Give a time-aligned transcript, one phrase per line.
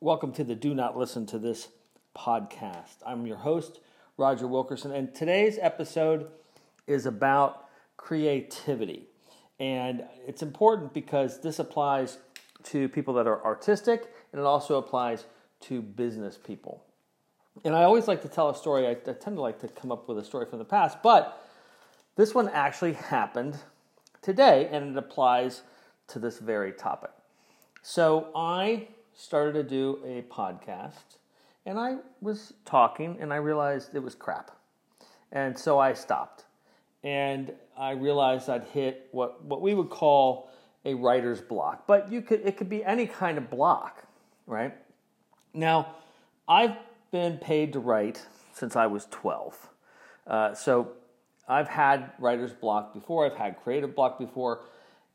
[0.00, 1.70] Welcome to the Do Not Listen to This
[2.16, 2.98] podcast.
[3.04, 3.80] I'm your host,
[4.16, 6.28] Roger Wilkerson, and today's episode
[6.86, 7.64] is about
[7.96, 9.08] creativity.
[9.58, 12.18] And it's important because this applies
[12.62, 15.24] to people that are artistic and it also applies
[15.62, 16.84] to business people.
[17.64, 18.86] And I always like to tell a story.
[18.86, 21.44] I, I tend to like to come up with a story from the past, but
[22.14, 23.56] this one actually happened
[24.22, 25.62] today and it applies
[26.06, 27.10] to this very topic.
[27.82, 28.86] So I
[29.18, 31.18] started to do a podcast
[31.66, 34.52] and I was talking and I realized it was crap.
[35.32, 36.44] And so I stopped.
[37.02, 40.50] And I realized I'd hit what, what we would call
[40.84, 41.86] a writer's block.
[41.86, 44.04] But you could it could be any kind of block,
[44.46, 44.74] right?
[45.52, 45.96] Now,
[46.48, 46.76] I've
[47.10, 49.68] been paid to write since I was 12.
[50.26, 50.92] Uh, so
[51.48, 54.60] I've had writer's block before, I've had creative block before,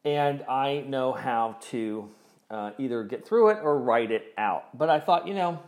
[0.03, 2.09] and I know how to
[2.53, 4.77] uh, either get through it or write it out.
[4.77, 5.59] But I thought, you know,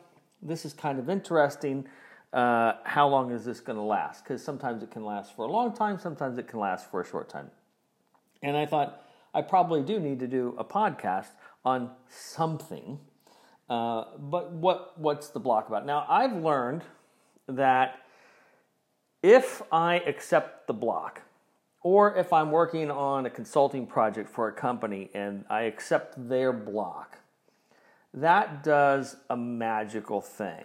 [0.42, 1.88] this is kind of interesting.
[2.32, 4.24] Uh, how long is this going to last?
[4.24, 7.06] Because sometimes it can last for a long time, sometimes it can last for a
[7.06, 7.50] short time.
[8.44, 9.02] And I thought,
[9.34, 11.30] I probably do need to do a podcast
[11.66, 13.00] on something.
[13.68, 15.88] Uh, but what what's the block about?
[15.88, 16.84] Now I've learned
[17.48, 18.00] that
[19.24, 21.24] if I accept the block,
[21.86, 26.52] or if I'm working on a consulting project for a company and I accept their
[26.52, 27.20] block,
[28.12, 30.64] that does a magical thing.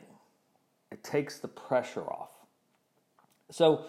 [0.91, 2.31] It takes the pressure off.
[3.51, 3.85] So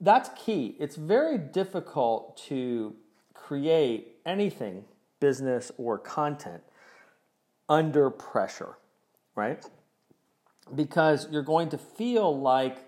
[0.00, 0.76] that's key.
[0.78, 2.94] It's very difficult to
[3.34, 4.84] create anything,
[5.18, 6.62] business or content,
[7.68, 8.76] under pressure,
[9.34, 9.66] right?
[10.72, 12.78] Because you're going to feel like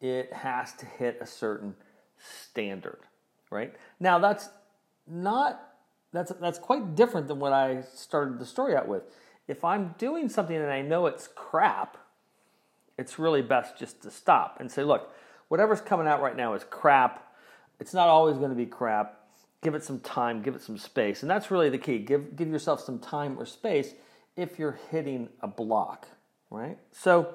[0.00, 1.74] it has to hit a certain
[2.24, 3.00] standard,
[3.50, 3.74] right?
[4.00, 4.48] Now that's
[5.06, 5.60] not
[6.12, 9.02] that's that's quite different than what I started the story out with.
[9.46, 11.98] If I'm doing something and I know it's crap,
[12.96, 15.12] it's really best just to stop and say, look,
[15.48, 17.32] whatever's coming out right now is crap.
[17.78, 19.24] It's not always going to be crap
[19.64, 21.22] give it some time, give it some space.
[21.22, 21.98] And that's really the key.
[21.98, 23.94] Give, give yourself some time or space
[24.36, 26.06] if you're hitting a block,
[26.50, 26.78] right?
[26.92, 27.34] So,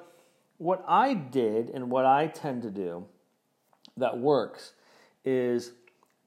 [0.58, 3.06] what I did and what I tend to do
[3.96, 4.72] that works
[5.24, 5.72] is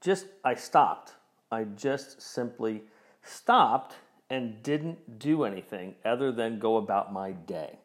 [0.01, 1.13] just I stopped.
[1.51, 2.83] I just simply
[3.23, 3.95] stopped
[4.29, 7.77] and didn't do anything other than go about my day.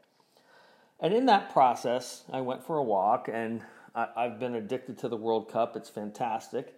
[1.00, 3.62] And in that process, I went for a walk and
[3.94, 5.76] I, have been addicted to the World Cup.
[5.76, 6.74] It's fantastic.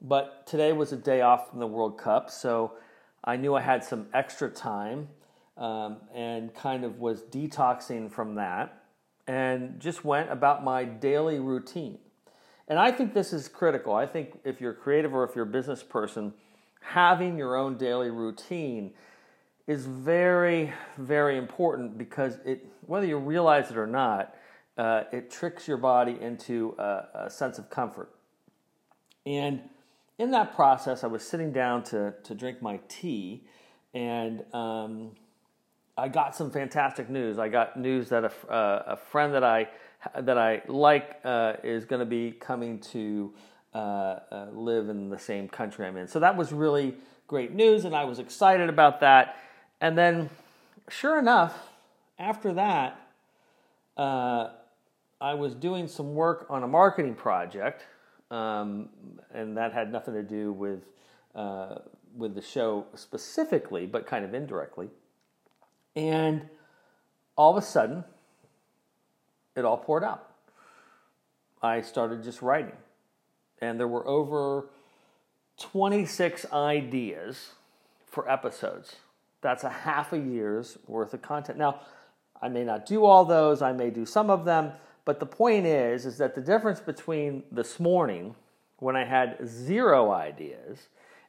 [0.00, 2.72] But today was a day off from the World Cup, so
[3.22, 5.08] I knew I had some extra time
[5.56, 8.82] um, and kind of was detoxing from that
[9.26, 11.98] and just went about my daily routine.
[12.68, 13.94] And I think this is critical.
[13.94, 16.32] I think if you're creative or if you're a business person,
[16.80, 18.92] having your own daily routine
[19.66, 24.34] is very, very important because it, whether you realize it or not,
[24.76, 28.10] uh, it tricks your body into a, a sense of comfort.
[29.26, 29.60] And
[30.18, 33.44] in that process, I was sitting down to, to drink my tea,
[33.94, 35.12] and um,
[35.96, 37.38] I got some fantastic news.
[37.38, 39.68] I got news that a, uh, a friend that I
[40.18, 43.32] that I like uh, is going to be coming to
[43.74, 46.06] uh, uh, live in the same country I'm in.
[46.06, 46.94] So that was really
[47.26, 49.36] great news, and I was excited about that.
[49.80, 50.30] And then,
[50.88, 51.54] sure enough,
[52.18, 53.00] after that,
[53.96, 54.50] uh,
[55.20, 57.84] I was doing some work on a marketing project
[58.30, 58.88] um,
[59.32, 60.80] and that had nothing to do with
[61.34, 61.76] uh,
[62.16, 64.88] with the show specifically, but kind of indirectly.
[65.96, 66.48] And
[67.36, 68.04] all of a sudden,
[69.56, 70.30] it all poured out.
[71.62, 72.76] I started just writing,
[73.60, 74.68] and there were over
[75.58, 77.52] 26 ideas
[78.06, 78.96] for episodes.
[79.40, 81.58] That's a half a year's worth of content.
[81.58, 81.80] Now,
[82.40, 84.72] I may not do all those, I may do some of them,
[85.04, 88.34] but the point is, is that the difference between this morning,
[88.78, 90.88] when I had zero ideas,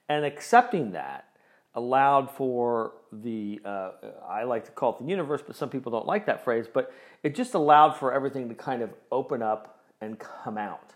[0.10, 1.26] and accepting that
[1.76, 3.92] allowed for the, uh,
[4.28, 6.92] I like to call it the universe, but some people don't like that phrase, but
[7.22, 10.94] it just allowed for everything to kind of open up and come out.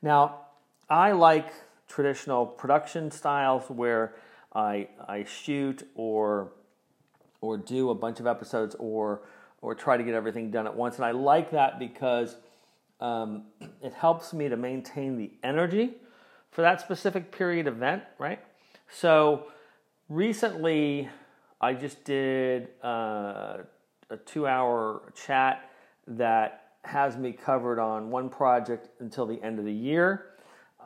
[0.00, 0.46] Now,
[0.88, 1.52] I like
[1.88, 4.14] traditional production styles where
[4.54, 6.52] I, I shoot or,
[7.40, 9.22] or do a bunch of episodes or
[9.62, 10.96] or try to get everything done at once.
[10.96, 12.36] And I like that because
[13.00, 13.44] um,
[13.80, 15.94] it helps me to maintain the energy
[16.50, 18.40] for that specific period event, right?
[18.90, 19.46] So
[20.12, 21.08] recently,
[21.60, 23.58] I just did uh,
[24.10, 25.70] a two hour chat
[26.06, 30.26] that has me covered on one project until the end of the year.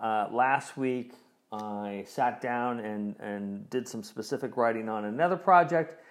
[0.00, 1.14] Uh, last week,
[1.50, 6.02] I sat down and, and did some specific writing on another project.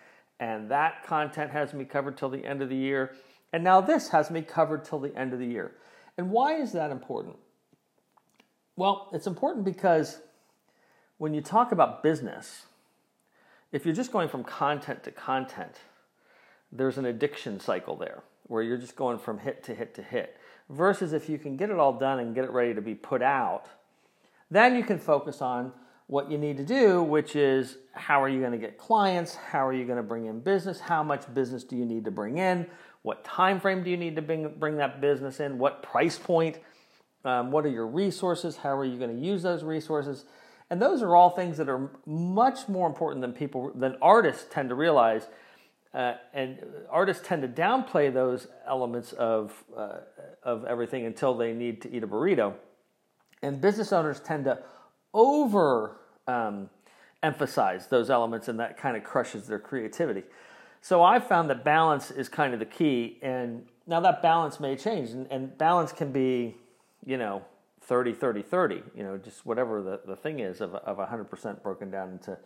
[0.42, 3.16] and that content has me covered till the end of the year.
[3.54, 5.72] And now this has me covered till the end of the year.
[6.18, 7.38] And why is that important?
[8.76, 10.20] Well, it's important because
[11.18, 12.66] when you talk about business,
[13.76, 15.82] if you're just going from content to content,
[16.72, 20.38] there's an addiction cycle there where you're just going from hit to hit to hit.
[20.70, 23.22] Versus if you can get it all done and get it ready to be put
[23.22, 23.66] out,
[24.50, 25.74] then you can focus on
[26.08, 29.36] what you need to do, which is how are you going to get clients?
[29.36, 30.80] How are you going to bring in business?
[30.80, 32.66] How much business do you need to bring in?
[33.02, 35.58] What time frame do you need to bring, bring that business in?
[35.58, 36.60] What price point?
[37.26, 38.56] Um, what are your resources?
[38.56, 40.24] How are you going to use those resources?
[40.70, 44.70] And those are all things that are much more important than people than artists tend
[44.70, 45.28] to realize.
[45.94, 46.60] Uh, and
[46.90, 50.00] artists tend to downplay those elements of uh,
[50.44, 52.54] of everything until they need to eat a burrito.
[53.42, 54.60] And business owners tend to
[55.14, 55.98] over
[56.28, 56.70] um,
[57.22, 60.24] emphasize those elements, and that kind of crushes their creativity.
[60.82, 63.18] So I found that balance is kind of the key.
[63.22, 66.56] And now that balance may change, and, and balance can be,
[67.06, 67.44] you know,
[67.86, 71.92] 30, 30, 30, you know, just whatever the, the thing is of, of 100% broken
[71.92, 72.38] down into,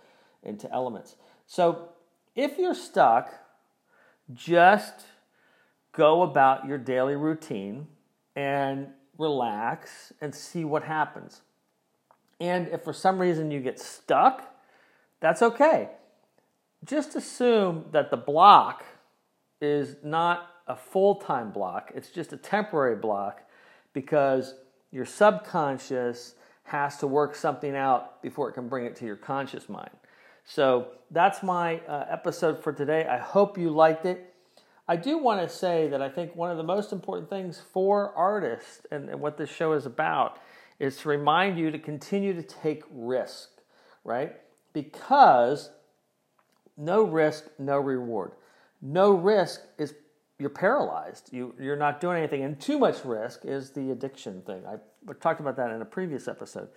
[0.44, 1.16] into elements.
[1.48, 1.90] So
[2.36, 3.32] if you're stuck,
[4.34, 5.06] just
[5.94, 7.88] go about your daily routine
[8.36, 8.88] and
[9.18, 11.42] relax and see what happens.
[12.40, 14.44] And if for some reason you get stuck,
[15.22, 15.90] that's okay.
[16.84, 18.86] Just assume that the block
[19.62, 23.42] is not a full time block, it's just a temporary block
[23.94, 24.54] because
[24.92, 29.68] your subconscious has to work something out before it can bring it to your conscious
[29.70, 29.90] mind.
[30.46, 33.06] So that's my uh, episode for today.
[33.06, 34.34] I hope you liked it.
[34.88, 38.14] I do want to say that I think one of the most important things for
[38.16, 40.40] artists and, and what this show is about
[40.80, 43.50] is to remind you to continue to take risk,
[44.04, 44.36] right?
[44.74, 45.70] Because
[46.78, 48.32] no risk, no reward.
[48.82, 49.94] No risk is
[50.40, 51.30] you're paralyzed.
[51.32, 54.64] You you're not doing anything, and too much risk is the addiction thing.
[54.66, 54.78] I
[55.20, 56.70] talked about that in a previous episode.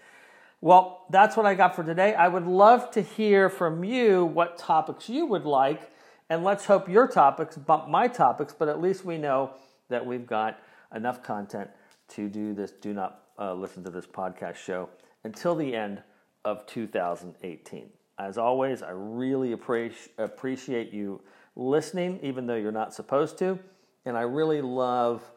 [0.61, 2.14] Well, that's what I got for today.
[2.14, 5.91] I would love to hear from you what topics you would like,
[6.29, 8.53] and let's hope your topics bump my topics.
[8.53, 9.53] But at least we know
[9.88, 10.59] that we've got
[10.94, 11.70] enough content
[12.09, 12.73] to do this.
[12.73, 14.88] Do not uh, listen to this podcast show
[15.25, 16.03] until the end
[16.44, 17.91] of 2018.
[18.23, 21.21] As always, I really appreciate you
[21.57, 23.59] listening, even though you're not supposed to.
[24.05, 25.29] And I really love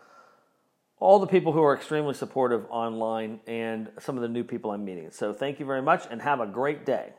[0.99, 4.85] all the people who are extremely supportive online and some of the new people I'm
[4.85, 5.09] meeting.
[5.09, 7.13] So thank you very much and have a great day.